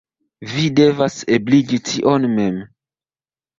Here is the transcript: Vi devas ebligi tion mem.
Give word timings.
Vi 0.53 0.63
devas 0.79 1.19
ebligi 1.37 1.81
tion 1.91 2.29
mem. 2.41 2.59